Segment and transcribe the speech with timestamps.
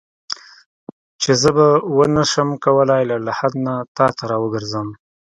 [1.21, 4.87] چې زه به ونه شم کولای له لحد نه تا ته راوګرځم.